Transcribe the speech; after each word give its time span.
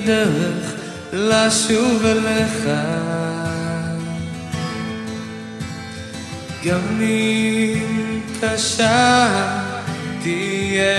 הדרך 0.00 0.74
לשוב 1.12 2.04
אליך 2.04 2.68
גם 6.64 7.00
אם 7.00 8.20
קשה 8.40 9.28
תהיה 10.22 10.96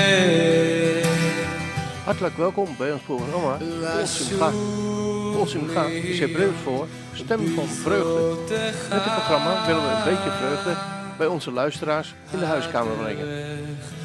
Hartelijk 2.06 2.38
welkom 2.38 2.76
bij 2.78 2.92
ons 2.92 3.02
programma 3.02 3.58
Vol 3.58 4.08
Simcha. 4.08 4.50
Vol 5.34 5.48
Simcha 5.48 5.84
is 5.86 6.20
Hebreeuws 6.20 6.60
voor 6.64 6.88
Stem 7.14 7.48
van 7.56 7.68
Vreugde. 7.68 8.72
Met 8.90 9.04
dit 9.04 9.14
programma 9.14 9.66
willen 9.66 9.82
we 9.82 9.90
een 9.90 10.04
beetje 10.04 10.32
vreugde 10.40 10.74
bij 11.18 11.28
onze 11.28 11.52
luisteraars 11.52 12.16
in 12.32 12.40
de 12.40 12.46
huiskamer 12.46 12.94
brengen. 12.94 13.28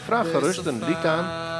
Vraag 0.04 0.30
gerust 0.30 0.66
een 0.66 0.84
lied 0.84 1.04
aan 1.04 1.45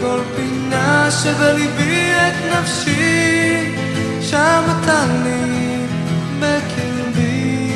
כל 0.00 0.20
פינה 0.36 1.10
שבליבי 1.10 2.12
את 2.12 2.58
נפשי, 2.58 3.74
שם 4.22 4.62
אתה 4.64 5.04
לי 5.24 5.86
בקרבי. 6.40 7.72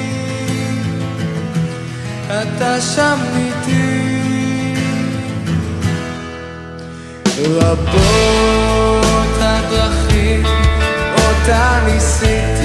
אתה 2.27 2.81
שם 2.81 3.19
איתי. 3.37 4.13
רבות 7.39 9.37
הדרכים 9.41 10.45
אותה 11.15 11.81
ניסיתי, 11.87 12.62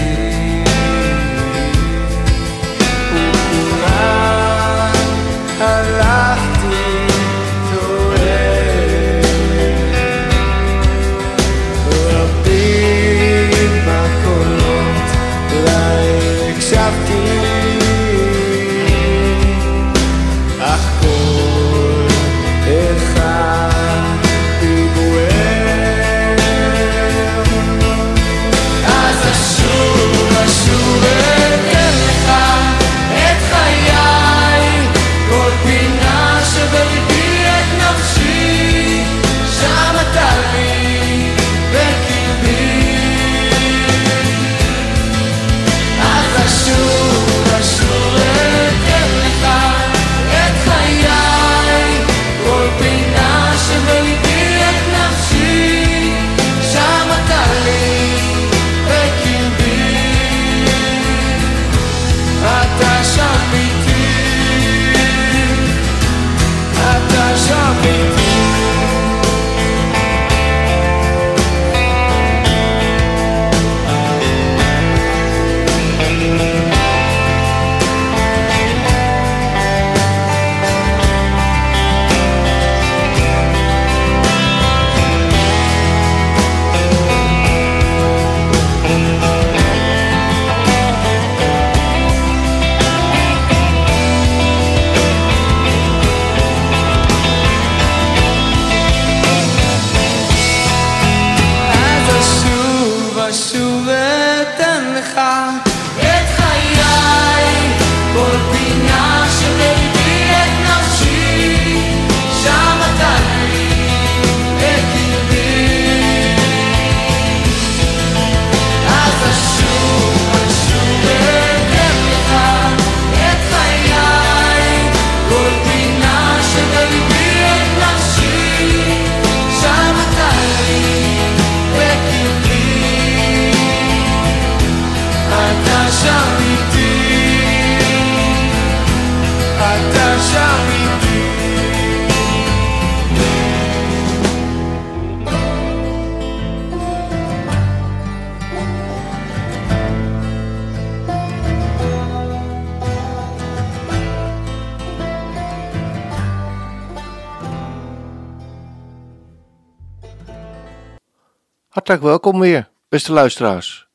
Hartelijk 161.77 162.03
welkom 162.03 162.39
weer, 162.39 162.69
beste 162.89 163.12
luisteraars, 163.13 163.88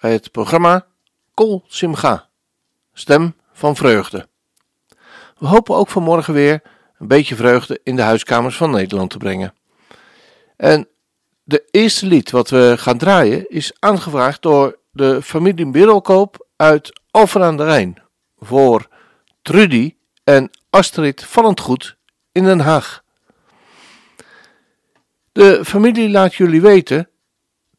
bij 0.00 0.12
het 0.12 0.30
programma 0.30 0.86
Kol 1.34 1.64
Simcha, 1.66 2.28
Stem 2.92 3.34
van 3.52 3.76
Vreugde. 3.76 4.28
We 5.38 5.46
hopen 5.46 5.74
ook 5.74 5.88
vanmorgen 5.88 6.34
weer 6.34 6.62
een 6.98 7.06
beetje 7.06 7.34
vreugde 7.34 7.80
in 7.82 7.96
de 7.96 8.02
huiskamers 8.02 8.56
van 8.56 8.70
Nederland 8.70 9.10
te 9.10 9.18
brengen. 9.18 9.54
En 10.56 10.88
de 11.42 11.68
eerste 11.70 12.06
lied 12.06 12.30
wat 12.30 12.50
we 12.50 12.74
gaan 12.78 12.98
draaien 12.98 13.48
is 13.48 13.72
aangevraagd 13.78 14.42
door 14.42 14.78
de 14.90 15.22
familie 15.22 15.66
Middelkoop 15.66 16.46
uit 16.56 17.00
Alphen 17.10 17.42
aan 17.42 17.56
de 17.56 17.64
Rijn 17.64 18.02
voor 18.38 18.88
Trudy 19.42 19.96
en 20.24 20.50
Astrid 20.70 21.24
Vallend 21.24 21.60
Goed 21.60 21.96
in 22.32 22.44
Den 22.44 22.60
Haag. 22.60 23.02
De 25.32 25.64
familie 25.64 26.10
laat 26.10 26.34
jullie 26.34 26.60
weten, 26.60 27.08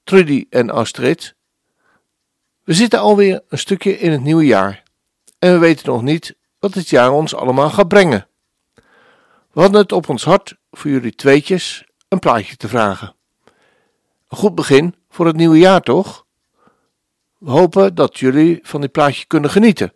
Trudy 0.06 0.46
en 0.50 0.70
Astrid, 0.70 1.36
we 2.64 2.74
zitten 2.74 3.00
alweer 3.00 3.44
een 3.50 3.58
stukje 3.58 4.00
in 4.00 4.12
het 4.12 4.22
nieuwe 4.22 4.46
jaar 4.46 4.84
en 5.40 5.52
we 5.52 5.58
weten 5.58 5.90
nog 5.90 6.02
niet 6.02 6.36
wat 6.60 6.74
het 6.74 6.90
jaar 6.90 7.12
ons 7.12 7.36
allemaal 7.36 7.70
gaat 7.70 7.88
brengen. 7.88 8.28
We 9.52 9.62
hadden 9.62 9.82
het 9.82 9.92
op 9.92 10.10
ons 10.10 10.24
hart 10.24 10.56
voor 10.72 10.92
jullie 10.92 11.16
tweetjes 11.16 11.86
een 12.08 12.20
plaatje 12.20 12.56
te 12.56 12.68
vragen. 12.68 13.16
Een 14.28 14.38
goed 14.38 14.56
begin 14.56 14.96
voor 15.10 15.26
het 15.26 15.36
nieuwe 15.36 15.58
jaar, 15.58 15.82
toch? 15.82 16.26
We 17.38 17.52
hopen 17.52 17.96
dat 17.96 18.20
jullie 18.20 18.60
van 18.64 18.82
dit 18.82 18.92
plaatje 18.92 19.26
kunnen 19.26 19.50
genieten. 19.50 19.94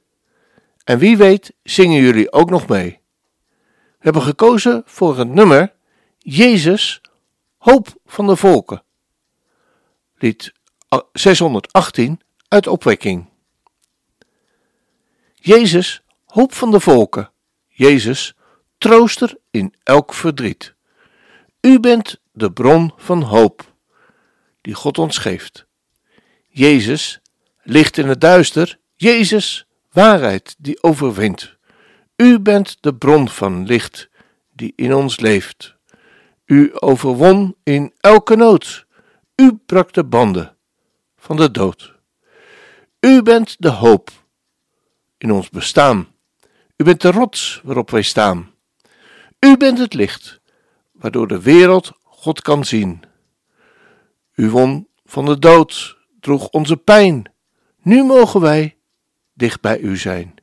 En 0.84 0.98
wie 0.98 1.18
weet 1.18 1.54
zingen 1.64 2.02
jullie 2.02 2.32
ook 2.32 2.50
nog 2.50 2.68
mee. 2.68 3.00
We 3.70 4.06
hebben 4.06 4.22
gekozen 4.22 4.84
voor 4.86 5.18
het 5.18 5.30
nummer 5.30 5.74
Jezus, 6.18 7.02
hoop 7.58 7.88
van 8.06 8.28
de 8.28 8.36
volken. 8.36 8.84
Lied 10.20 10.54
618 11.14 12.20
uit 12.48 12.68
opwekking. 12.68 13.30
Jezus, 15.36 16.02
hoop 16.26 16.54
van 16.54 16.72
de 16.72 16.80
volken. 16.80 17.32
Jezus, 17.68 18.34
trooster 18.78 19.38
in 19.52 19.74
elk 19.84 20.14
verdriet. 20.14 20.74
U 21.62 21.80
bent 21.80 22.20
de 22.32 22.52
bron 22.52 22.94
van 22.96 23.22
hoop, 23.22 23.74
die 24.62 24.74
God 24.74 24.98
ons 24.98 25.18
geeft. 25.18 25.66
Jezus, 26.48 27.20
licht 27.64 27.98
in 27.98 28.08
het 28.08 28.22
duister. 28.22 28.80
Jezus, 28.96 29.66
waarheid 29.92 30.56
die 30.58 30.84
overwint. 30.84 31.58
U 32.16 32.40
bent 32.40 32.78
de 32.80 32.96
bron 32.96 33.30
van 33.30 33.66
licht 33.66 34.10
die 34.54 34.74
in 34.76 34.94
ons 34.94 35.20
leeft. 35.20 35.76
U 36.46 36.72
overwon 36.74 37.56
in 37.64 37.94
elke 38.00 38.36
nood. 38.36 38.86
U 39.40 39.56
brak 39.66 39.94
de 39.94 40.04
banden 40.04 40.58
van 41.18 41.38
de 41.38 41.52
dood. 41.52 41.94
U 43.00 43.22
bent 43.22 43.56
de 43.60 43.70
hoop 43.70 44.12
in 45.18 45.32
ons 45.32 45.50
bestaan. 45.50 46.08
U 46.78 46.84
bent 46.84 47.02
de 47.02 47.12
rots 47.12 47.62
waarop 47.64 47.90
wij 47.90 48.02
staan. 48.02 48.52
U 49.40 49.58
bent 49.58 49.78
het 49.78 49.94
licht 49.94 50.40
waardoor 50.92 51.28
de 51.28 51.42
wereld 51.42 51.92
God 52.04 52.42
kan 52.42 52.66
zien. 52.66 53.04
U 54.36 54.50
won 54.50 54.88
van 55.06 55.26
de 55.26 55.40
dood, 55.40 55.98
droeg 56.20 56.50
onze 56.50 56.78
pijn. 56.78 57.32
Nu 57.82 58.04
mogen 58.04 58.42
wij 58.42 58.78
dicht 59.34 59.62
bij 59.62 59.80
u 59.80 59.98
zijn. 59.98 60.36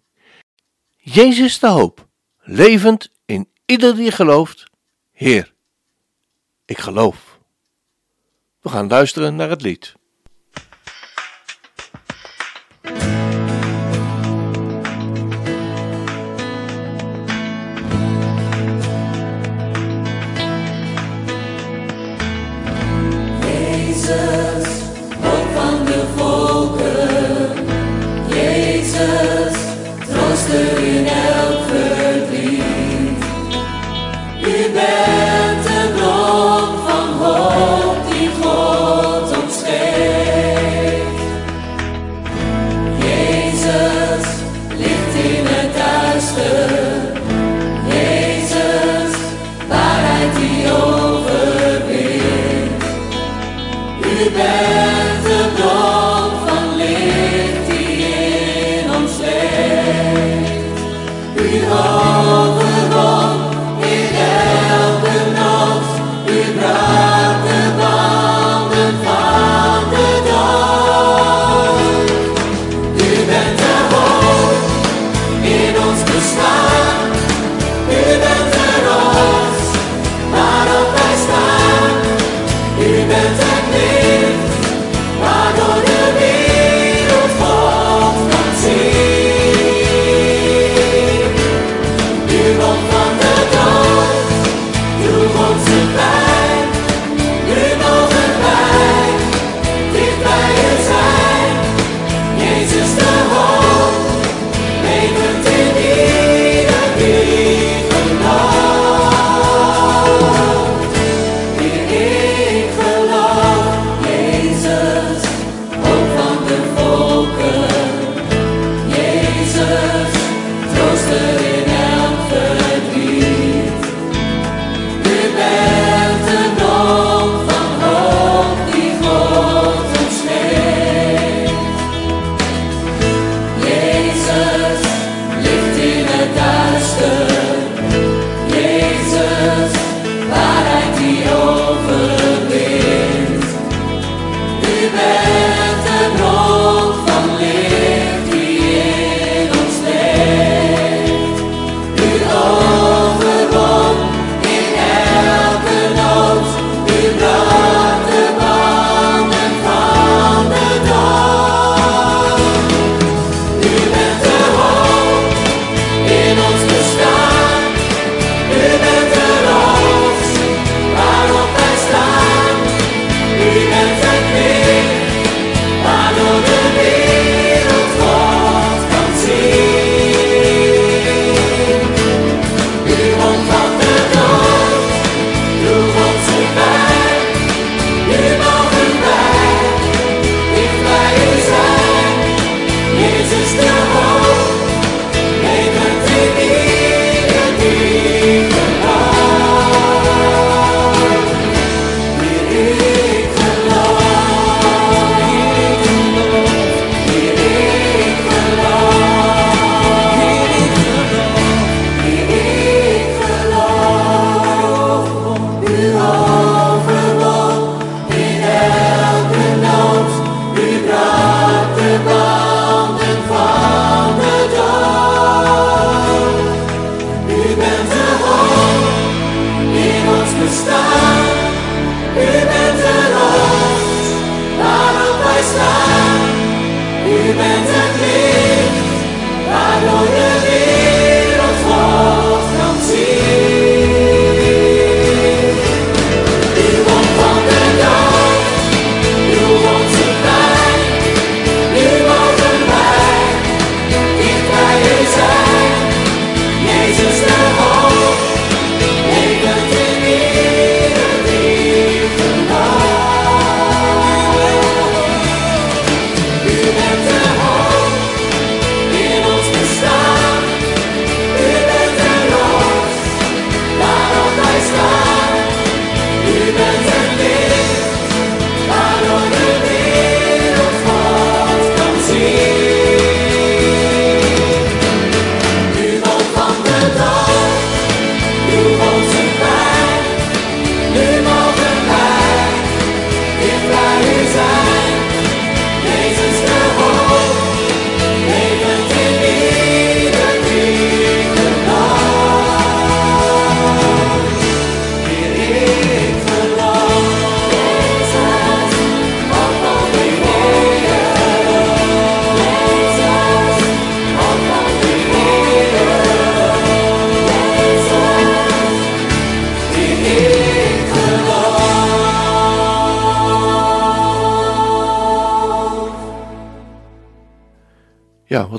Jezus 0.96 1.58
de 1.58 1.68
hoop, 1.68 2.08
levend 2.40 3.12
in 3.24 3.48
ieder 3.64 3.96
die 3.96 4.10
gelooft. 4.10 4.64
Heer, 5.12 5.54
ik 6.64 6.78
geloof. 6.78 7.25
We 8.66 8.72
gaan 8.72 8.88
luisteren 8.88 9.36
naar 9.36 9.50
het 9.50 9.62
lied. 9.62 9.94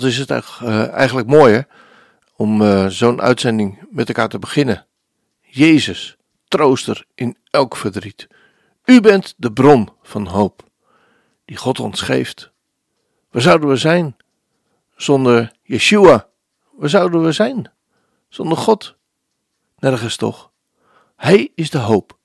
Is 0.08 0.18
het 0.18 0.30
eigenlijk, 0.30 0.92
eigenlijk 0.92 1.28
mooier 1.28 1.68
om 2.36 2.62
uh, 2.62 2.86
zo'n 2.88 3.22
uitzending 3.22 3.88
met 3.90 4.08
elkaar 4.08 4.30
te 4.30 4.40
beginnen. 4.40 4.86
Jezus, 5.42 6.18
trooster 6.48 7.06
in 7.16 7.38
elk 7.50 7.76
verdriet. 7.76 8.28
U 8.86 9.02
bent 9.02 9.34
de 9.38 9.52
bron 9.52 9.90
van 10.02 10.28
hoop, 10.28 10.70
die 11.46 11.58
God 11.58 11.80
ons 11.80 12.02
geeft. 12.02 12.52
Waar 13.32 13.42
zouden 13.42 13.70
we 13.70 13.76
zijn 13.76 14.16
zonder 14.96 15.52
Yeshua? 15.64 16.28
Waar 16.72 16.90
zouden 16.90 17.24
we 17.24 17.32
zijn 17.32 17.72
zonder 18.30 18.58
God? 18.58 18.96
Nergens 19.78 20.16
toch. 20.16 20.52
Hij 21.16 21.52
is 21.56 21.70
de 21.70 21.78
hoop. 21.78 22.18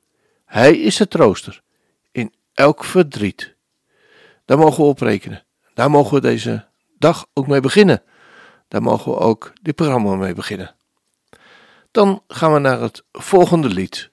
Hij 0.44 0.78
is 0.78 0.96
de 0.96 1.08
trooster 1.08 1.62
in 2.10 2.34
elk 2.54 2.84
verdriet. 2.84 3.54
Daar 4.44 4.58
mogen 4.58 4.82
we 4.82 4.88
op 4.88 5.00
rekenen. 5.00 5.44
Daar 5.74 5.90
mogen 5.90 6.14
we 6.14 6.20
deze 6.20 6.66
dag 7.02 7.26
ook 7.32 7.46
mee 7.46 7.60
beginnen. 7.60 8.02
Daar 8.68 8.82
mogen 8.82 9.12
we 9.12 9.18
ook 9.18 9.52
dit 9.62 9.74
programma 9.74 10.14
mee 10.14 10.34
beginnen. 10.34 10.74
Dan 11.90 12.22
gaan 12.28 12.52
we 12.52 12.58
naar 12.58 12.80
het 12.80 13.04
volgende 13.12 13.68
lied. 13.68 14.10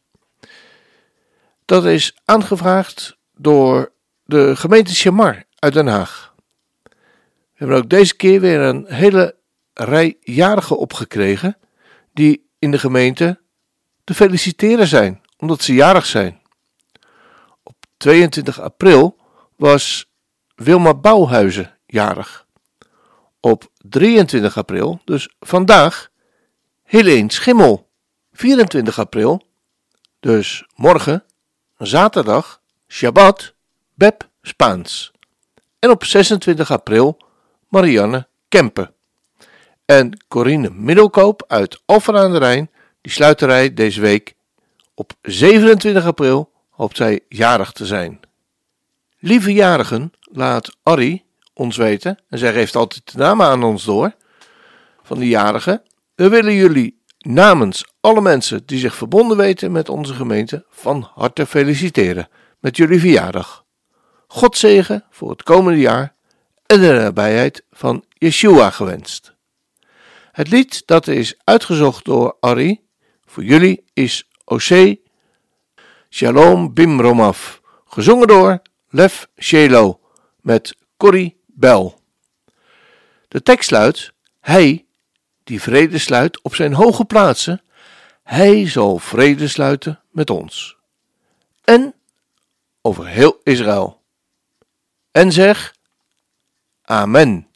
Dat 1.65 1.85
is 1.85 2.17
aangevraagd 2.25 3.17
door 3.35 3.91
de 4.23 4.55
gemeente 4.55 4.93
Chamar 4.93 5.43
uit 5.59 5.73
Den 5.73 5.87
Haag. 5.87 6.33
We 6.83 7.65
hebben 7.65 7.77
ook 7.77 7.89
deze 7.89 8.15
keer 8.15 8.39
weer 8.39 8.59
een 8.59 8.85
hele 8.87 9.35
rij 9.73 10.17
jarigen 10.19 10.77
opgekregen 10.77 11.57
die 12.13 12.49
in 12.59 12.71
de 12.71 12.79
gemeente 12.79 13.41
te 14.03 14.13
feliciteren 14.13 14.87
zijn, 14.87 15.21
omdat 15.37 15.61
ze 15.61 15.73
jarig 15.73 16.05
zijn. 16.05 16.41
Op 17.63 17.75
22 17.97 18.59
april 18.59 19.17
was 19.55 20.09
Wilma 20.55 20.93
Bouwhuizen 20.93 21.77
jarig. 21.85 22.47
Op 23.39 23.71
23 23.77 24.57
april, 24.57 25.01
dus 25.05 25.35
vandaag, 25.39 26.09
Helene 26.83 27.31
Schimmel. 27.31 27.87
24 28.31 28.99
april, 28.99 29.43
dus 30.19 30.65
morgen, 30.75 31.23
zaterdag, 31.77 32.61
Shabbat, 32.87 33.53
Beb 33.93 34.29
Spaans. 34.41 35.11
En 35.79 35.89
op 35.89 36.03
26 36.03 36.71
april, 36.71 37.17
Marianne 37.67 38.27
Kempen. 38.47 38.93
En 39.85 40.25
Corine 40.27 40.69
Middelkoop 40.69 41.43
uit 41.47 41.81
Alphen 41.85 42.17
aan 42.17 42.31
de 42.31 42.37
Rijn, 42.37 42.71
die 43.01 43.11
sluiterij 43.11 43.73
deze 43.73 44.01
week. 44.01 44.35
Op 44.93 45.13
27 45.21 46.05
april 46.05 46.51
hoopt 46.69 46.97
zij 46.97 47.19
jarig 47.29 47.71
te 47.71 47.85
zijn. 47.85 48.19
Lieve 49.19 49.53
jarigen, 49.53 50.13
laat 50.19 50.77
Arrie 50.83 51.25
ons 51.59 51.77
weten, 51.77 52.19
en 52.29 52.37
zij 52.37 52.53
geeft 52.53 52.75
altijd 52.75 53.11
de 53.11 53.17
namen 53.17 53.45
aan 53.45 53.63
ons 53.63 53.83
door, 53.83 54.15
van 55.03 55.19
de 55.19 55.27
jarigen. 55.27 55.81
We 56.15 56.29
willen 56.29 56.53
jullie 56.53 57.01
namens 57.17 57.85
alle 57.99 58.21
mensen 58.21 58.65
die 58.65 58.79
zich 58.79 58.95
verbonden 58.95 59.37
weten 59.37 59.71
met 59.71 59.89
onze 59.89 60.13
gemeente 60.13 60.65
van 60.69 61.09
harte 61.13 61.45
feliciteren 61.45 62.29
met 62.59 62.77
jullie 62.77 62.99
verjaardag. 62.99 63.65
God 64.27 64.57
zegen 64.57 65.05
voor 65.09 65.29
het 65.29 65.43
komende 65.43 65.79
jaar 65.79 66.15
en 66.65 66.81
de 66.81 66.93
nabijheid 66.93 67.65
van 67.71 68.05
Yeshua 68.09 68.69
gewenst. 68.69 69.33
Het 70.31 70.49
lied 70.49 70.81
dat 70.85 71.07
is 71.07 71.35
uitgezocht 71.43 72.05
door 72.05 72.37
Ari 72.39 72.81
voor 73.25 73.43
jullie 73.43 73.83
is 73.93 74.29
Ose 74.45 74.99
Shalom 76.09 76.73
Bimromav, 76.73 77.57
gezongen 77.85 78.27
door 78.27 78.61
Lef 78.89 79.27
Shelo 79.37 79.99
met 80.41 80.75
Corrie 80.97 81.38
Bell. 81.59 81.93
De 83.27 83.41
tekst 83.41 83.71
luidt: 83.71 84.13
Hij 84.39 84.85
die 85.43 85.61
vrede 85.61 85.97
sluit 85.97 86.41
op 86.41 86.55
zijn 86.55 86.73
hoge 86.73 87.05
plaatsen, 87.05 87.61
hij 88.23 88.69
zal 88.69 88.97
vrede 88.97 89.47
sluiten 89.47 89.99
met 90.11 90.29
ons. 90.29 90.77
En 91.63 91.93
over 92.81 93.07
heel 93.07 93.39
Israël. 93.43 94.01
En 95.11 95.31
zeg: 95.31 95.75
Amen. 96.81 97.48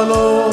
Shalom 0.00 0.49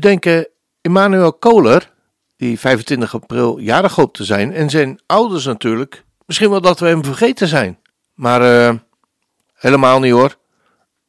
Nu 0.00 0.08
denken 0.08 0.48
Emmanuel 0.80 1.32
Kohler, 1.32 1.92
die 2.36 2.58
25 2.58 3.14
april 3.14 3.58
jarig 3.58 3.94
hoopt 3.94 4.16
te 4.16 4.24
zijn, 4.24 4.52
en 4.52 4.70
zijn 4.70 5.00
ouders 5.06 5.44
natuurlijk, 5.44 6.04
misschien 6.26 6.50
wel 6.50 6.60
dat 6.60 6.80
we 6.80 6.86
hem 6.86 7.04
vergeten 7.04 7.48
zijn. 7.48 7.78
Maar 8.14 8.42
uh, 8.42 8.74
helemaal 9.54 10.00
niet 10.00 10.12
hoor, 10.12 10.36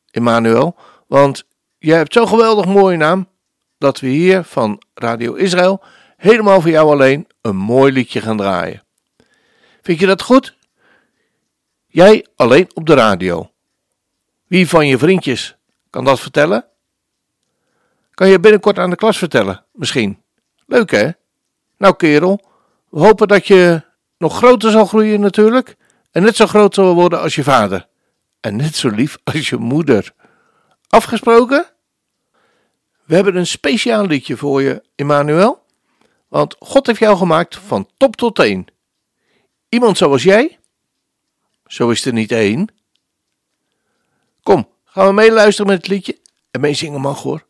Emmanuel, 0.10 0.76
want 1.08 1.44
jij 1.78 1.98
hebt 1.98 2.14
zo'n 2.14 2.28
geweldig 2.28 2.66
mooie 2.66 2.98
naam 2.98 3.28
dat 3.78 4.00
we 4.00 4.08
hier 4.08 4.44
van 4.44 4.82
Radio 4.94 5.34
Israël 5.34 5.84
helemaal 6.18 6.62
voor 6.62 6.72
jou 6.72 6.92
alleen 6.92 7.28
een 7.42 7.56
mooi 7.56 7.92
liedje 7.92 8.22
gaan 8.22 8.38
draaien. 8.38 8.84
Vind 9.82 10.00
je 10.00 10.06
dat 10.06 10.22
goed? 10.22 10.56
Jij 11.88 12.26
alleen 12.36 12.68
op 12.74 12.86
de 12.86 12.94
radio. 12.94 13.52
Wie 14.48 14.70
van 14.70 14.88
je 14.88 14.98
vriendjes 14.98 15.56
kan 15.90 16.04
dat 16.06 16.20
vertellen? 16.20 16.71
Kan 18.22 18.30
je 18.30 18.40
binnenkort 18.40 18.80
aan 18.80 18.90
de 18.90 18.96
klas 18.96 19.18
vertellen, 19.18 19.66
misschien? 19.74 20.24
Leuk 20.66 20.92
hè? 20.92 21.10
Nou 21.78 21.96
kerel, 21.96 22.42
we 22.90 23.00
hopen 23.00 23.28
dat 23.28 23.48
je 23.48 23.84
nog 24.18 24.38
groter 24.38 24.72
zal 24.72 24.86
groeien 24.86 25.20
natuurlijk. 25.20 25.76
En 26.12 26.24
net 26.24 26.36
zo 26.36 26.46
groot 26.46 26.74
zal 26.76 26.94
worden 26.94 27.20
als 27.20 27.36
je 27.36 27.44
vader. 27.44 27.88
En 28.40 28.56
net 28.56 28.76
zo 28.76 28.90
lief 28.90 29.18
als 29.24 29.50
je 29.50 29.58
moeder. 29.58 30.14
Afgesproken? 30.88 31.66
We 33.06 33.16
hebben 33.16 33.36
een 33.36 33.48
speciaal 33.48 34.06
liedje 34.06 34.38
voor 34.38 34.62
je, 34.62 34.84
Emmanuel. 34.96 35.66
Want 36.28 36.56
God 36.60 36.88
heeft 36.88 37.00
jou 37.00 37.18
gemaakt 37.18 37.56
van 37.56 37.90
top 37.98 38.16
tot 38.16 38.36
teen. 38.36 38.68
Iemand 39.70 39.98
zoals 39.98 40.24
jij? 40.24 40.60
Zo 41.66 41.90
is 41.90 42.06
er 42.06 42.14
niet 42.14 42.32
één. 42.32 42.68
Kom, 44.44 44.70
gaan 44.86 45.08
we 45.08 45.14
meeluisteren 45.14 45.72
met 45.72 45.78
het 45.78 45.88
liedje 45.88 46.18
en 46.52 46.62
meezingen 46.62 47.02
mag 47.02 47.22
hoor. 47.22 47.50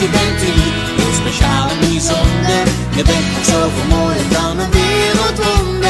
je 0.00 0.08
bent 0.08 0.42
uniek, 0.42 0.78
heel 0.98 1.14
speciaal 1.22 1.68
en 1.68 1.78
bijzonder. 1.78 2.64
Je 2.96 3.02
bent 3.04 3.26
nog 3.32 3.44
zoveel 3.44 3.96
mooier 3.96 4.28
dan 4.28 4.58
een 4.58 4.70
wereldwonder. 4.70 5.88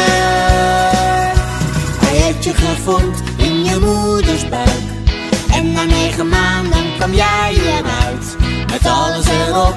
Hij 2.04 2.16
heeft 2.16 2.44
je 2.44 2.54
gevormd 2.54 3.22
in 3.36 3.64
je 3.64 3.78
moeders 3.78 4.48
buik. 4.48 4.86
En 5.52 5.72
na 5.72 5.84
negen 5.84 6.28
maanden 6.28 6.84
kwam 6.96 7.12
jij 7.14 7.52
eruit. 7.54 8.36
Met 8.70 8.86
alles 8.86 9.26
erop 9.26 9.76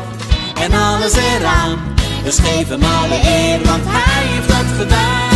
en 0.61 0.73
alles 0.73 1.13
eraan. 1.13 1.77
Dus 2.23 2.39
geef 2.39 2.67
hem 2.67 2.83
alle 2.83 3.19
eer, 3.23 3.59
want 3.63 3.83
hij 3.85 4.23
heeft 4.27 4.47
dat 4.47 4.77
gedaan. 4.77 5.32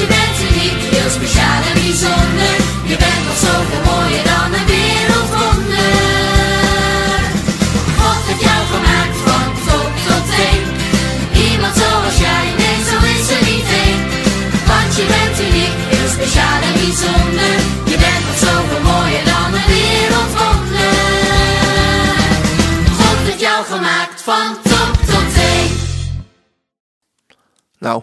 Je 0.00 0.06
bent 0.06 0.36
uniek, 0.48 0.80
heel 0.94 1.10
speciaal 1.18 1.62
en 1.68 1.74
bijzonder. 1.82 2.54
Je 2.90 2.96
bent 3.04 3.22
nog 3.28 3.38
zoveel 3.48 3.82
mooier 3.90 4.24
dan 4.32 4.48
een 4.58 4.66
wereldwonder. 4.74 5.94
God 8.00 8.20
heeft 8.28 8.42
jou 8.48 8.62
gemaakt 8.74 9.18
van 9.26 9.46
top 9.68 9.92
tot 10.06 10.24
teen. 10.36 10.64
Iemand 11.48 11.74
zoals 11.82 12.16
jij, 12.26 12.46
nee 12.60 12.78
zo 12.90 12.96
is 13.14 13.28
er 13.36 13.42
niet 13.50 13.68
één. 13.84 14.00
Want 14.70 14.90
je 14.98 15.04
bent 15.14 15.36
uniek, 15.48 15.76
heel 15.94 16.10
speciaal 16.16 16.60
en 16.68 16.74
bijzonder. 16.84 17.54
Je 17.92 17.96
bent 18.04 18.22
nog 18.28 18.38
zoveel 18.48 18.82
mooier 18.90 19.24
dan 19.32 19.48
een 19.58 19.68
wereldwonder. 19.74 20.94
God 23.00 23.18
heeft 23.26 23.42
jou 23.48 23.60
gemaakt 23.74 24.18
van 24.28 24.48
top 24.70 24.92
tot 25.10 25.26
teen. 25.38 25.70
Nou, 27.78 28.02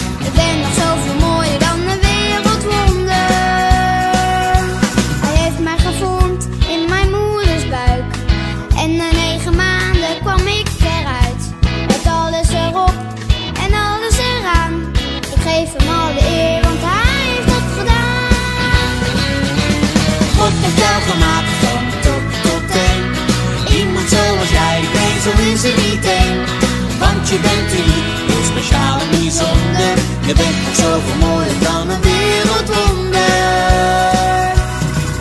zoveel 30.81 31.27
mooier 31.27 31.59
dan 31.59 31.89
een 31.89 32.01
wereldwonder. 32.01 33.19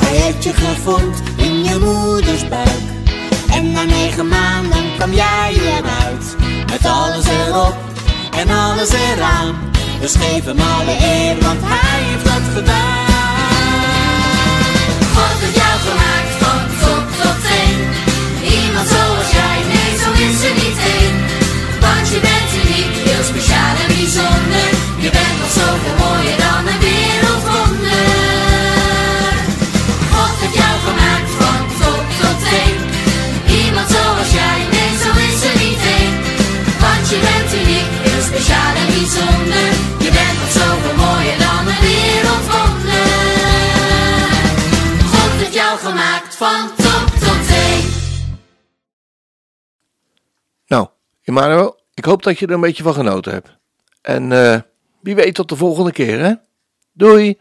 Hij 0.04 0.16
heeft 0.16 0.44
je 0.44 0.52
gevormd 0.52 1.22
in 1.36 1.64
je 1.64 1.78
moeders 1.78 2.48
buik. 2.48 2.86
En 3.50 3.72
na 3.72 3.82
negen 3.84 4.28
maanden 4.28 4.84
kwam 4.96 5.12
jij 5.12 5.52
eruit. 5.52 6.36
Met 6.70 6.86
alles 6.86 7.26
erop 7.26 7.76
en 8.36 8.50
alles 8.50 8.90
eraan. 8.92 9.54
Dus 10.00 10.14
geef 10.14 10.44
hem 10.44 10.60
alle 10.60 10.96
eer, 11.00 11.36
want 11.40 11.60
hij 11.62 12.02
heeft 12.02 12.24
dat 12.24 12.46
gedaan. 12.54 13.08
God 15.14 15.36
heeft 15.40 15.56
jou 15.62 15.76
gemaakt 15.88 16.34
van 16.42 16.60
top 16.82 17.04
tot 17.22 17.38
teen. 17.46 17.80
Iemand 18.58 18.88
zoals 18.88 19.30
jij, 19.30 19.58
nee 19.72 19.92
zo 20.02 20.10
is 20.28 20.42
er 20.48 20.54
niet 20.54 20.78
één 20.98 21.19
je 22.14 22.20
bent 22.20 22.50
uniek, 22.62 22.94
heel 23.08 23.24
speciaal 23.32 23.74
en 23.82 23.88
bijzonder. 23.96 24.68
Je 25.04 25.10
bent 25.18 25.36
nog 25.40 25.50
zoveel 25.60 25.96
mooier 26.04 26.38
dan 26.46 26.62
een 26.72 26.80
wereldwonder. 26.86 28.06
God 30.14 30.34
heeft 30.42 30.56
jou 30.62 30.74
gemaakt 30.88 31.30
van 31.40 31.60
top 31.80 32.04
tot 32.20 32.38
teen. 32.48 32.76
Iemand 33.60 33.88
zoals 33.94 34.30
jij, 34.40 34.58
nee 34.74 34.92
zo 35.02 35.10
is 35.28 35.40
er 35.50 35.56
niet 35.64 35.82
één. 35.98 36.14
Want 36.84 37.04
je 37.12 37.18
bent 37.28 37.50
uniek, 37.60 37.90
heel 38.06 38.22
speciaal 38.30 38.74
en 38.82 38.88
bijzonder. 38.98 39.68
Je 40.04 40.10
bent 40.18 40.36
nog 40.40 40.52
zoveel 40.60 40.96
mooier 41.04 41.38
dan 41.46 41.62
een 41.72 41.80
wereldwonder. 41.88 43.08
God 45.12 45.32
heeft 45.40 45.54
jou 45.54 45.74
gemaakt 45.78 46.32
van 46.42 46.62
top 46.76 47.06
tot 47.24 47.40
teen. 47.48 47.84
Nou, 50.66 50.84
Emmanuel, 51.22 51.79
ik 52.00 52.06
hoop 52.06 52.22
dat 52.22 52.38
je 52.38 52.46
er 52.46 52.52
een 52.52 52.60
beetje 52.60 52.82
van 52.82 52.94
genoten 52.94 53.32
hebt. 53.32 53.56
En 54.00 54.30
uh, 54.30 54.60
wie 55.00 55.14
weet 55.14 55.34
tot 55.34 55.48
de 55.48 55.56
volgende 55.56 55.92
keer, 55.92 56.18
hè? 56.18 56.34
Doei! 56.92 57.38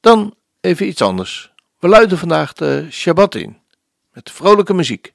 Dan 0.00 0.34
even 0.60 0.86
iets 0.86 1.02
anders. 1.02 1.52
We 1.78 1.88
luiden 1.88 2.18
vandaag 2.18 2.52
de 2.52 2.86
Shabbat 2.90 3.34
in, 3.34 3.58
met 4.12 4.30
vrolijke 4.30 4.74
muziek. 4.74 5.14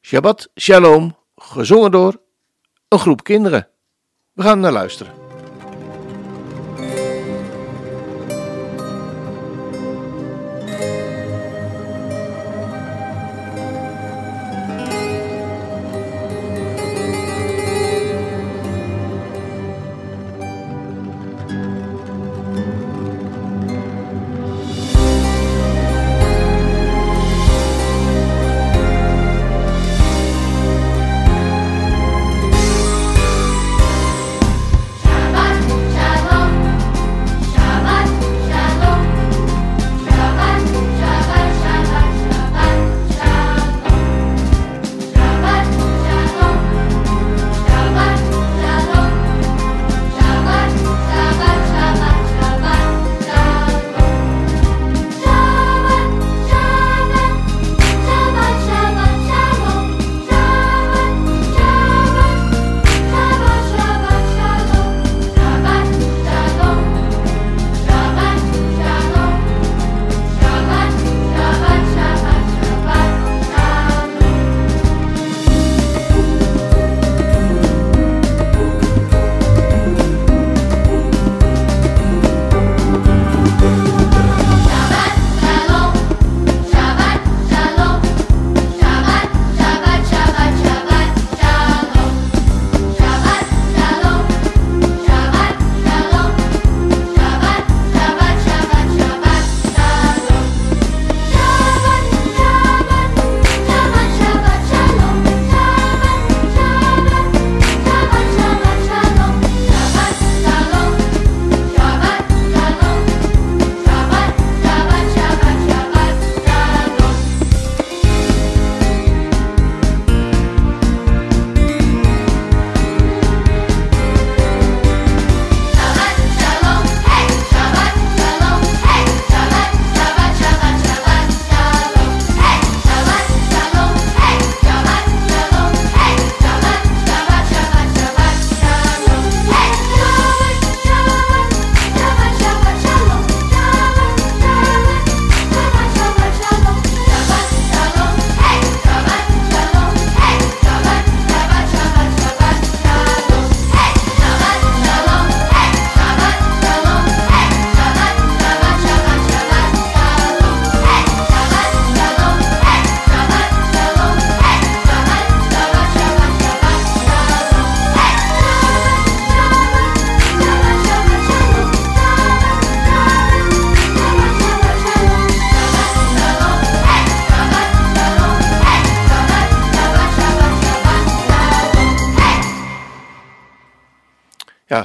Shabbat 0.00 0.50
Shalom, 0.60 1.16
gezongen 1.36 1.90
door 1.90 2.20
een 2.88 2.98
groep 2.98 3.24
kinderen. 3.24 3.68
We 4.32 4.42
gaan 4.42 4.60
naar 4.60 4.72
luisteren. 4.72 5.23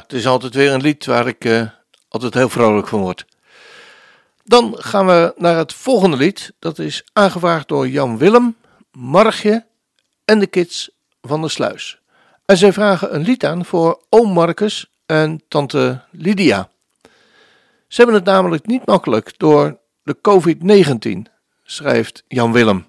Het 0.09 0.17
is 0.17 0.27
altijd 0.27 0.53
weer 0.53 0.71
een 0.71 0.81
lied 0.81 1.05
waar 1.05 1.27
ik 1.27 1.45
uh, 1.45 1.69
altijd 2.07 2.33
heel 2.33 2.49
vrolijk 2.49 2.87
van 2.87 2.99
word. 2.99 3.25
Dan 4.43 4.75
gaan 4.77 5.05
we 5.05 5.33
naar 5.37 5.57
het 5.57 5.73
volgende 5.73 6.17
lied. 6.17 6.53
Dat 6.59 6.79
is 6.79 7.03
aangevraagd 7.13 7.67
door 7.67 7.87
Jan 7.87 8.17
Willem, 8.17 8.55
Margje 8.91 9.65
en 10.25 10.39
de 10.39 10.47
kids 10.47 10.89
van 11.21 11.41
de 11.41 11.49
Sluis. 11.49 11.99
En 12.45 12.57
zij 12.57 12.73
vragen 12.73 13.15
een 13.15 13.21
lied 13.21 13.45
aan 13.45 13.65
voor 13.65 14.01
oom 14.09 14.31
Marcus 14.31 14.91
en 15.05 15.43
tante 15.47 16.01
Lydia. 16.11 16.69
Ze 17.87 17.95
hebben 17.95 18.15
het 18.15 18.25
namelijk 18.25 18.65
niet 18.65 18.85
makkelijk 18.85 19.33
door 19.37 19.79
de 20.03 20.17
COVID-19, 20.21 21.31
schrijft 21.63 22.23
Jan 22.27 22.51
Willem. 22.51 22.87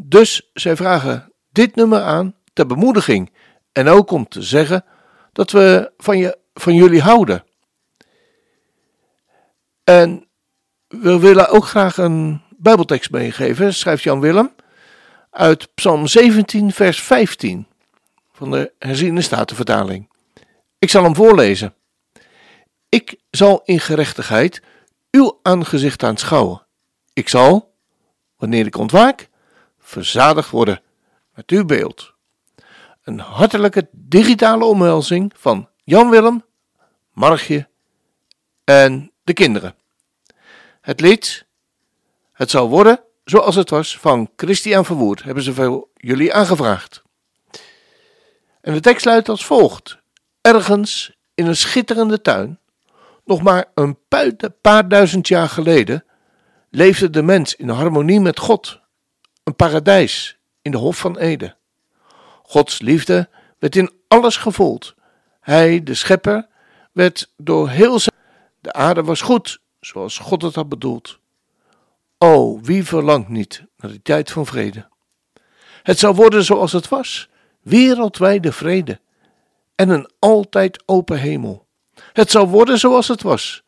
Dus 0.00 0.50
zij 0.54 0.76
vragen 0.76 1.32
dit 1.52 1.74
nummer 1.74 2.02
aan 2.02 2.34
ter 2.52 2.66
bemoediging 2.66 3.32
en 3.72 3.88
ook 3.88 4.10
om 4.10 4.28
te 4.28 4.42
zeggen 4.42 4.84
dat 5.32 5.50
we 5.50 5.92
van, 5.96 6.18
je, 6.18 6.40
van 6.54 6.74
jullie 6.74 7.00
houden. 7.00 7.44
En 9.84 10.28
we 10.88 11.18
willen 11.18 11.48
ook 11.48 11.64
graag 11.64 11.96
een 11.96 12.42
Bijbeltekst 12.56 13.10
meegeven, 13.10 13.74
schrijft 13.74 14.02
Jan 14.02 14.20
Willem, 14.20 14.54
uit 15.30 15.74
Psalm 15.74 16.06
17, 16.06 16.72
vers 16.72 17.02
15 17.02 17.66
van 18.32 18.50
de 18.50 18.72
herziene 18.78 19.20
statenvertaling. 19.20 20.10
Ik 20.78 20.90
zal 20.90 21.02
hem 21.02 21.14
voorlezen. 21.14 21.74
Ik 22.88 23.16
zal 23.30 23.62
in 23.64 23.80
gerechtigheid 23.80 24.62
uw 25.10 25.38
aangezicht 25.42 26.02
aanschouwen. 26.02 26.66
Ik 27.12 27.28
zal, 27.28 27.74
wanneer 28.36 28.66
ik 28.66 28.76
ontwaak, 28.76 29.28
verzadigd 29.78 30.50
worden 30.50 30.82
met 31.34 31.50
uw 31.50 31.64
beeld. 31.64 32.14
Een 33.02 33.18
hartelijke 33.18 33.88
digitale 33.92 34.64
omhelzing 34.64 35.32
van 35.36 35.68
Jan 35.84 36.10
Willem, 36.10 36.44
Margje 37.12 37.68
en 38.64 39.12
de 39.24 39.32
kinderen. 39.32 39.74
Het 40.80 41.00
lied 41.00 41.46
Het 42.32 42.50
zal 42.50 42.68
worden 42.68 43.00
zoals 43.24 43.54
het 43.54 43.70
was 43.70 43.98
van 43.98 44.30
Christian 44.36 44.84
Verwoerd 44.84 45.22
hebben 45.22 45.42
ze 45.42 45.52
veel 45.52 45.90
jullie 45.94 46.34
aangevraagd. 46.34 47.02
En 48.60 48.72
de 48.72 48.80
tekst 48.80 49.04
luidt 49.04 49.28
als 49.28 49.46
volgt: 49.46 49.98
Ergens 50.40 51.16
in 51.34 51.46
een 51.46 51.56
schitterende 51.56 52.20
tuin, 52.20 52.58
nog 53.24 53.42
maar 53.42 53.64
een 53.74 53.98
paar 54.60 54.88
duizend 54.88 55.28
jaar 55.28 55.48
geleden, 55.48 56.04
leefde 56.70 57.10
de 57.10 57.22
mens 57.22 57.54
in 57.54 57.68
harmonie 57.68 58.20
met 58.20 58.38
God, 58.38 58.80
een 59.44 59.56
paradijs 59.56 60.38
in 60.62 60.70
de 60.70 60.78
Hof 60.78 60.98
van 60.98 61.18
Eden. 61.18 61.56
Gods 62.42 62.80
liefde 62.80 63.28
werd 63.58 63.76
in 63.76 63.92
alles 64.08 64.36
gevoeld. 64.36 64.94
Hij, 65.42 65.82
de 65.82 65.94
schepper, 65.94 66.48
werd 66.92 67.32
door 67.36 67.68
heel 67.68 67.98
zijn. 67.98 68.16
De 68.60 68.72
aarde 68.72 69.02
was 69.02 69.20
goed, 69.20 69.60
zoals 69.80 70.18
God 70.18 70.42
het 70.42 70.54
had 70.54 70.68
bedoeld. 70.68 71.18
O, 72.18 72.60
wie 72.60 72.84
verlangt 72.84 73.28
niet 73.28 73.64
naar 73.76 73.90
die 73.90 74.02
tijd 74.02 74.30
van 74.30 74.46
vrede? 74.46 74.88
Het 75.82 75.98
zou 75.98 76.14
worden 76.14 76.44
zoals 76.44 76.72
het 76.72 76.88
was, 76.88 77.28
wereldwijde 77.60 78.52
vrede 78.52 79.00
en 79.74 79.88
een 79.88 80.10
altijd 80.18 80.82
open 80.86 81.18
hemel. 81.18 81.66
Het 82.12 82.30
zal 82.30 82.48
worden 82.48 82.78
zoals 82.78 83.08
het 83.08 83.22
was. 83.22 83.62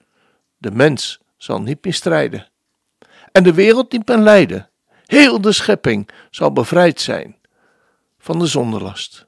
De 0.57 0.71
mens 0.71 1.21
zal 1.37 1.61
niet 1.61 1.85
meer 1.85 1.95
strijden 1.95 2.49
en 3.33 3.43
de 3.43 3.55
wereld 3.55 3.93
niet 3.93 4.09
meer 4.09 4.19
lijden. 4.19 4.71
Heel 5.07 5.41
de 5.41 5.53
schepping 5.53 6.09
zal 6.31 6.53
bevrijd 6.53 7.01
zijn 7.01 7.37
van 8.19 8.39
de 8.39 8.47
zonderlast. 8.47 9.27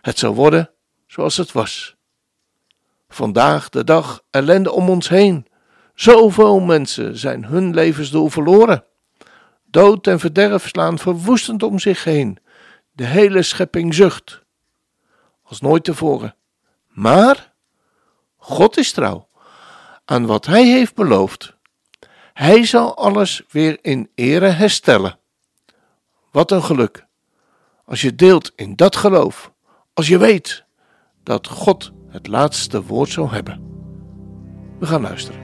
Het 0.00 0.18
zal 0.18 0.34
worden 0.34 0.70
zoals 1.12 1.36
het 1.36 1.52
was. 1.52 1.96
Vandaag 3.08 3.68
de 3.68 3.84
dag 3.84 4.22
ellende 4.30 4.72
om 4.72 4.88
ons 4.88 5.08
heen. 5.08 5.46
Zoveel 5.94 6.60
mensen 6.60 7.18
zijn 7.18 7.44
hun 7.44 7.74
levensdoel 7.74 8.28
verloren. 8.28 8.84
Dood 9.64 10.06
en 10.06 10.20
verderf 10.20 10.68
slaan 10.68 10.98
verwoestend 10.98 11.62
om 11.62 11.78
zich 11.78 12.04
heen. 12.04 12.38
De 12.92 13.04
hele 13.04 13.42
schepping 13.42 13.94
zucht. 13.94 14.42
Als 15.42 15.60
nooit 15.60 15.84
tevoren. 15.84 16.34
Maar 16.86 17.52
God 18.36 18.76
is 18.76 18.92
trouw 18.92 19.28
aan 20.04 20.26
wat 20.26 20.46
Hij 20.46 20.66
heeft 20.66 20.94
beloofd. 20.94 21.56
Hij 22.32 22.64
zal 22.64 22.96
alles 22.96 23.42
weer 23.48 23.78
in 23.80 24.10
ere 24.14 24.48
herstellen. 24.48 25.18
Wat 26.30 26.50
een 26.50 26.62
geluk. 26.62 27.06
Als 27.84 28.00
je 28.00 28.14
deelt 28.14 28.52
in 28.56 28.76
dat 28.76 28.96
geloof. 28.96 29.52
Als 29.92 30.08
je 30.08 30.18
weet 30.18 30.64
dat 31.22 31.48
God 31.48 31.92
het 32.08 32.26
laatste 32.26 32.82
woord 32.82 33.08
zal 33.08 33.30
hebben. 33.30 33.60
We 34.78 34.86
gaan 34.86 35.02
luisteren. 35.02 35.41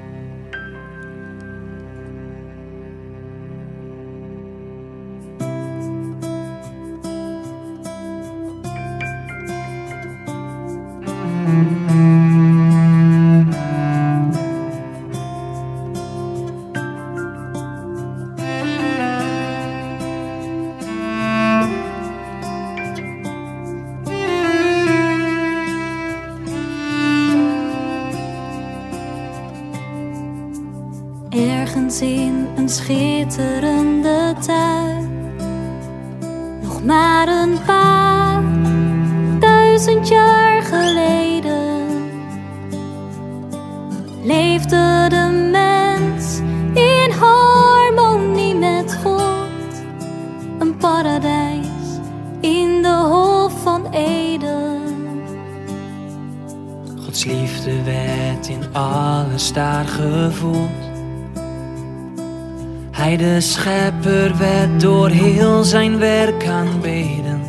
Schepper 63.68 64.38
werd 64.38 64.80
door 64.80 65.08
heel 65.08 65.64
zijn 65.64 65.98
werk 65.98 66.46
aanbeden. 66.46 67.40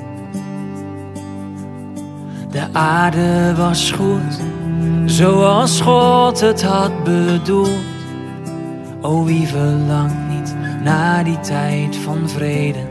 De 2.51 2.67
aarde 2.73 3.55
was 3.55 3.91
goed, 3.91 4.41
zoals 5.05 5.81
God 5.81 6.39
het 6.39 6.63
had 6.63 7.03
bedoeld. 7.03 7.87
O 9.01 9.23
wie 9.23 9.47
verlangt 9.47 10.27
niet 10.29 10.55
naar 10.83 11.23
die 11.23 11.39
tijd 11.39 11.95
van 11.95 12.29
vrede. 12.29 12.87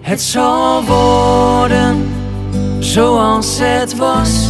Het 0.00 0.20
zal 0.20 0.84
worden 0.84 2.08
zoals 2.78 3.58
het 3.58 3.96
was 3.96 4.49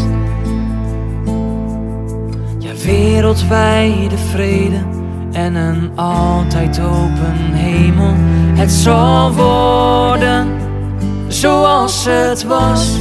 wereldwijde 2.90 4.18
vrede 4.18 4.82
en 5.32 5.54
een 5.54 5.90
altijd 5.94 6.80
open 6.80 7.52
hemel. 7.52 8.14
Het 8.54 8.70
zal 8.70 9.32
worden 9.32 10.48
zoals 11.28 12.04
het 12.08 12.44
was. 12.44 12.98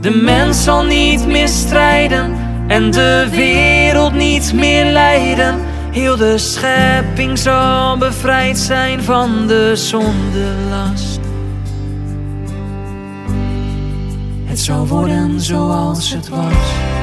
De 0.00 0.10
mens 0.10 0.64
zal 0.64 0.84
niet 0.84 1.26
meer 1.26 1.48
strijden 1.48 2.34
en 2.68 2.90
de 2.90 3.28
wereld 3.30 4.12
niet 4.12 4.52
meer 4.52 4.84
lijden. 4.84 5.54
Heel 5.90 6.16
de 6.16 6.38
schepping 6.38 7.38
zal 7.38 7.98
bevrijd 7.98 8.58
zijn 8.58 9.02
van 9.02 9.46
de 9.46 9.76
zondelast. 9.76 11.20
Het 14.44 14.60
zal 14.60 14.86
worden 14.86 15.40
zoals 15.40 16.12
het 16.12 16.28
was. 16.28 16.93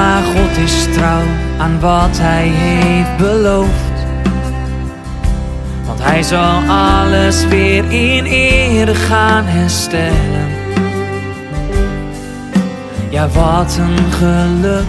Maar 0.00 0.22
God 0.22 0.56
is 0.64 0.84
trouw 0.92 1.26
aan 1.58 1.80
wat 1.80 2.18
Hij 2.18 2.48
heeft 2.48 3.16
beloofd. 3.16 3.98
Want 5.86 6.02
Hij 6.02 6.22
zal 6.22 6.62
alles 6.68 7.46
weer 7.46 7.84
in 7.90 8.24
ere 8.24 8.94
gaan 8.94 9.44
herstellen. 9.44 10.48
Ja, 13.10 13.28
wat 13.28 13.78
een 13.78 14.12
geluk 14.12 14.84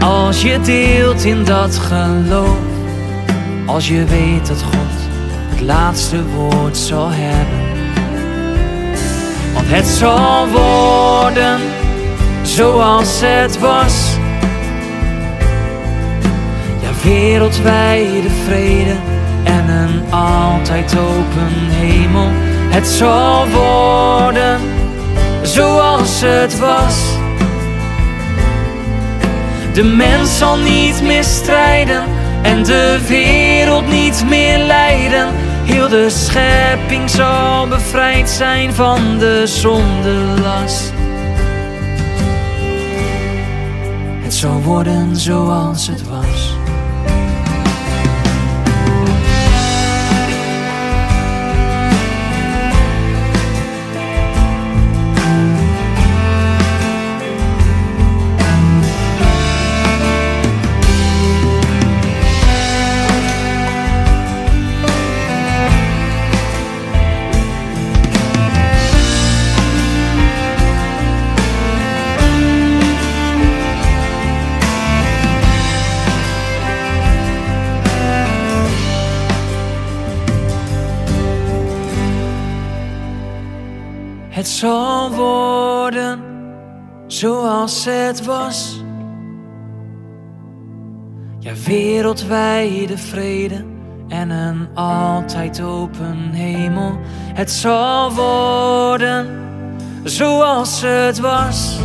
als 0.00 0.42
je 0.42 0.60
deelt 0.60 1.24
in 1.24 1.44
dat 1.44 1.76
geloof. 1.76 2.58
Als 3.66 3.88
je 3.88 4.04
weet 4.04 4.46
dat 4.46 4.62
God 4.62 4.94
het 5.50 5.60
laatste 5.60 6.24
woord 6.24 6.76
zal 6.76 7.08
hebben. 7.10 7.72
Want 9.54 9.66
het 9.68 9.86
zal 9.86 10.48
worden 10.48 11.60
zoals 12.46 13.20
het 13.20 13.58
was. 13.58 14.16
Ja, 16.80 16.90
wereldwijde 17.02 18.30
vrede 18.44 18.96
en 19.44 19.68
een 19.68 20.12
altijd 20.12 20.96
open 20.98 21.52
hemel. 21.70 22.28
Het 22.68 22.86
zal 22.86 23.48
worden 23.48 24.60
zoals 25.42 26.20
het 26.20 26.58
was. 26.58 26.94
De 29.72 29.84
mens 29.84 30.38
zal 30.38 30.56
niet 30.56 31.02
meer 31.02 31.24
strijden 31.24 32.04
en 32.42 32.62
de 32.62 32.98
wereld 33.08 33.88
niet 33.88 34.24
meer 34.28 34.58
lijden. 34.58 35.28
Heel 35.64 35.88
de 35.88 36.10
schepping 36.10 37.10
zal 37.10 37.68
bevrijd 37.68 38.30
zijn 38.30 38.74
van 38.74 39.18
de 39.18 39.42
zondelast. 39.46 40.93
Zal 44.44 44.62
worden 44.62 45.16
zoals 45.16 45.86
het 45.86 46.08
was. 46.08 46.33
Zoals 87.68 87.84
het 87.84 88.24
was. 88.24 88.82
Ja, 91.38 91.52
wereldwijde 91.64 92.98
vrede 92.98 93.64
en 94.08 94.30
een 94.30 94.68
altijd 94.74 95.60
open 95.60 96.30
hemel. 96.32 96.98
Het 97.34 97.50
zal 97.50 98.12
worden 98.12 99.26
zoals 100.02 100.82
het 100.82 101.20
was. 101.20 101.78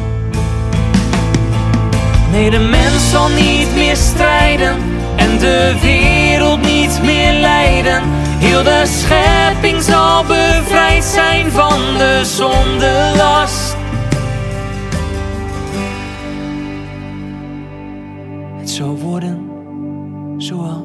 Nee, 2.32 2.50
de 2.50 2.60
mens 2.60 3.12
zal 3.12 3.30
niet 3.30 3.76
meer 3.76 3.96
strijden 3.96 4.76
en 5.16 5.38
de 5.38 5.78
wereld 5.82 6.62
niet 6.62 7.00
meer 7.04 7.34
lijden. 7.34 8.02
Heel 8.40 8.64
de 8.64 8.84
schepping 8.86 9.82
zal 9.82 10.24
bevrijd 10.24 11.04
zijn 11.04 11.52
van 11.52 11.80
de 11.98 12.22
zondelast. 12.24 13.69
Het 18.80 18.88
zal 18.88 18.98
worden 18.98 19.38
zoals 20.38 20.76
het 20.76 20.79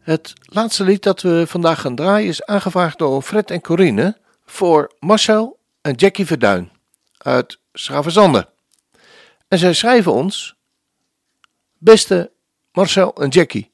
Het 0.00 0.32
laatste 0.42 0.84
lied 0.84 1.02
dat 1.02 1.22
we 1.22 1.44
vandaag 1.46 1.80
gaan 1.80 1.94
draaien 1.94 2.28
is 2.28 2.44
aangevraagd 2.44 2.98
door 2.98 3.22
Fred 3.22 3.50
en 3.50 3.60
Corine 3.60 4.16
voor 4.44 4.92
Marcel 4.98 5.58
en 5.80 5.94
Jackie 5.94 6.26
Verduin 6.26 6.70
uit 7.18 7.58
Schravenzande. 7.72 8.48
En 9.48 9.58
zij 9.58 9.72
schrijven 9.72 10.12
ons: 10.12 10.54
Beste 11.78 12.32
Marcel 12.72 13.14
en 13.14 13.28
Jackie, 13.28 13.70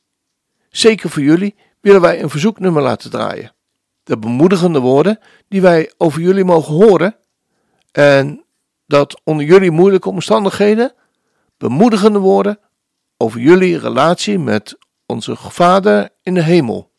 zeker 0.71 1.11
voor 1.11 1.23
jullie 1.23 1.55
willen 1.81 2.01
wij 2.01 2.23
een 2.23 2.31
verzoeknummer 2.31 2.83
laten 2.83 3.11
draaien. 3.11 3.55
De 4.05 4.19
bemoedigende 4.19 4.81
woorden 4.81 5.19
die 5.49 5.61
wij 5.61 5.93
over 5.97 6.21
jullie 6.21 6.45
mogen 6.45 6.75
horen 6.75 7.17
en 7.93 8.45
dat 8.87 9.21
onder 9.25 9.47
jullie 9.47 9.71
moeilijke 9.71 10.09
omstandigheden 10.09 10.95
bemoedigende 11.59 12.19
woorden 12.19 12.59
over 13.17 13.41
jullie 13.41 13.79
relatie 13.79 14.39
met 14.39 14.79
onze 15.07 15.37
Vader 15.37 16.11
in 16.23 16.35
de 16.35 16.42
hemel, 16.42 16.90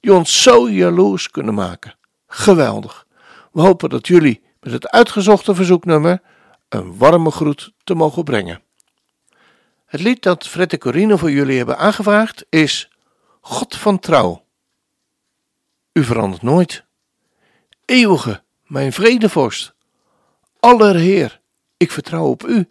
die 0.00 0.14
ons 0.14 0.42
zo 0.42 0.70
jaloers 0.70 1.30
kunnen 1.30 1.54
maken. 1.54 1.96
Geweldig. 2.26 3.06
We 3.52 3.60
hopen 3.60 3.90
dat 3.90 4.06
jullie 4.06 4.42
met 4.60 4.72
het 4.72 4.88
uitgezochte 4.88 5.54
verzoeknummer 5.54 6.22
een 6.68 6.96
warme 6.96 7.30
groet 7.30 7.72
te 7.84 7.94
mogen 7.94 8.24
brengen. 8.24 8.62
Het 9.86 10.00
lied 10.00 10.22
dat 10.22 10.48
Fred 10.48 10.72
en 10.72 10.78
Corine 10.78 11.18
voor 11.18 11.30
jullie 11.30 11.56
hebben 11.56 11.78
aangevraagd 11.78 12.46
is 12.48 12.90
God 13.40 13.76
van 13.76 13.98
trouw. 13.98 14.44
U 15.92 16.04
verandert 16.04 16.42
nooit. 16.42 16.84
Eeuwige, 17.84 18.42
mijn 18.62 18.92
vredevorst. 18.92 19.74
Allerheer, 20.60 21.40
ik 21.76 21.90
vertrouw 21.90 22.26
op 22.26 22.46
u. 22.46 22.68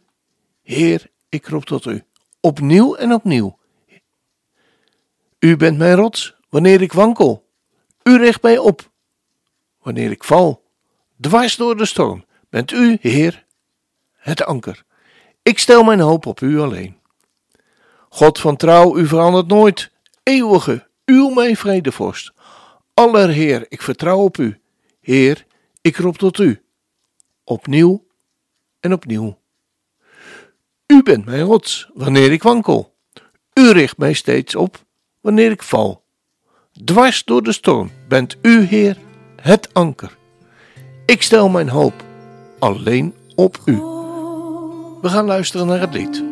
Heer, 0.63 1.10
ik 1.30 1.47
roep 1.47 1.65
tot 1.65 1.86
u. 1.86 2.04
Opnieuw 2.39 2.95
en 2.95 3.13
opnieuw. 3.13 3.58
U 5.39 5.58
bent 5.58 5.78
mijn 5.78 5.95
rots 5.95 6.36
wanneer 6.50 6.82
ik 6.82 6.93
wankel. 6.93 7.47
U 8.04 8.17
richt 8.17 8.41
mij 8.41 8.58
op 8.58 8.91
wanneer 9.82 10.12
ik 10.12 10.23
val. 10.23 10.63
Dwars 11.19 11.56
door 11.56 11.78
de 11.78 11.86
storm 11.86 12.26
bent 12.50 12.71
u, 12.71 12.97
Heer, 13.02 13.45
het 14.13 14.43
anker. 14.43 14.84
Ik 15.42 15.60
stel 15.60 15.83
mijn 15.83 16.00
hoop 16.00 16.25
op 16.25 16.42
u 16.42 16.60
alleen. 16.60 16.98
God 18.10 18.40
van 18.40 18.56
trouw, 18.56 18.98
u 18.98 19.08
verandert 19.08 19.48
nooit. 19.48 19.92
Eeuwige, 20.23 20.88
uw 21.06 21.29
mijn 21.29 21.58
vredevorst. 21.58 22.31
Allerheer, 22.94 23.65
ik 23.69 23.81
vertrouw 23.81 24.19
op 24.19 24.38
u. 24.38 24.62
Heer, 25.02 25.46
ik 25.81 25.98
roep 25.98 26.17
tot 26.17 26.38
u. 26.38 26.62
Opnieuw 27.44 28.08
en 28.79 28.94
opnieuw. 28.94 29.40
U 30.88 31.04
bent 31.04 31.25
mijn 31.25 31.42
rots 31.42 31.90
wanneer 31.94 32.31
ik 32.31 32.44
wankel. 32.44 32.96
U 33.54 33.71
richt 33.71 33.98
mij 33.98 34.13
steeds 34.13 34.56
op 34.56 34.85
wanneer 35.28 35.52
ik 35.52 35.63
val. 35.63 36.04
Dwars 36.84 37.23
door 37.23 37.44
de 37.44 37.52
storm 37.52 37.92
bent 38.08 38.38
u, 38.42 38.62
Heer, 38.62 38.98
het 39.42 39.73
anker. 39.73 40.17
Ik 41.06 41.21
stel 41.21 41.50
mijn 41.50 41.69
hoop 41.69 41.94
alleen 42.60 43.13
op 43.36 43.58
u. 43.65 43.75
We 45.02 45.10
gaan 45.10 45.25
luisteren 45.25 45.67
naar 45.67 45.80
het 45.80 45.94
lied. 45.94 46.23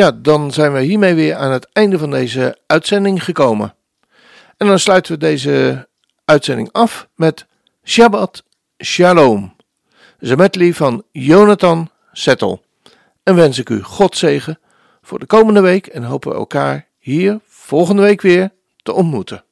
Ja, 0.00 0.10
dan 0.12 0.52
zijn 0.52 0.72
we 0.72 0.80
hiermee 0.80 1.14
weer 1.14 1.34
aan 1.34 1.52
het 1.52 1.68
einde 1.72 1.98
van 1.98 2.10
deze 2.10 2.58
uitzending 2.66 3.24
gekomen. 3.24 3.74
En 4.56 4.66
dan 4.66 4.78
sluiten 4.78 5.12
we 5.12 5.18
deze 5.18 5.88
uitzending 6.24 6.72
af 6.72 7.08
met 7.14 7.46
Shabbat 7.84 8.44
Shalom. 8.84 9.56
Zemetli 10.18 10.74
van 10.74 11.04
Jonathan 11.12 11.90
Settel. 12.12 12.62
En 13.22 13.34
wens 13.34 13.58
ik 13.58 13.68
u 13.68 13.82
God 13.82 14.16
zegen 14.16 14.58
voor 15.02 15.18
de 15.18 15.26
komende 15.26 15.60
week 15.60 15.86
en 15.86 16.02
hopen 16.02 16.30
we 16.30 16.36
elkaar 16.36 16.86
hier 16.98 17.40
volgende 17.46 18.02
week 18.02 18.20
weer 18.20 18.50
te 18.82 18.92
ontmoeten. 18.92 19.44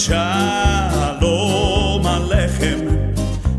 Shalom 0.00 2.04
Alechem, 2.04 3.14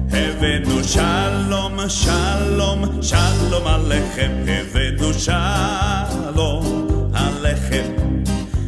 Hevenu 0.10 0.82
Shalom, 0.82 1.78
Shalom, 1.88 3.02
Shalom 3.02 3.64
Alechem, 3.64 4.48
Hevenu 4.48 5.14
Shalom 5.14 6.64
Alechem, 7.14 8.26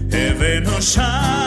Hevenu 0.10 0.82
Shalom. 0.82 1.43